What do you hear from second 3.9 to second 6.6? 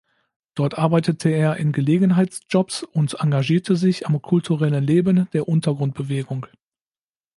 am kulturellen Leben der Untergrundbewegung.